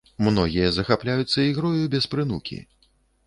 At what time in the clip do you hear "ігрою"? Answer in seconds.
1.51-1.83